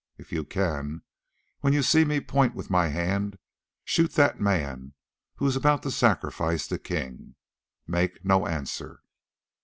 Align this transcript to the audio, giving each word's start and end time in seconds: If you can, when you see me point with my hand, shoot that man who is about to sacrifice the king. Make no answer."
If 0.17 0.31
you 0.31 0.43
can, 0.43 1.03
when 1.59 1.73
you 1.73 1.83
see 1.83 2.05
me 2.05 2.19
point 2.21 2.55
with 2.55 2.71
my 2.71 2.87
hand, 2.87 3.37
shoot 3.85 4.13
that 4.13 4.39
man 4.41 4.95
who 5.35 5.45
is 5.45 5.55
about 5.55 5.83
to 5.83 5.91
sacrifice 5.91 6.65
the 6.65 6.79
king. 6.79 7.35
Make 7.85 8.25
no 8.25 8.47
answer." 8.47 9.03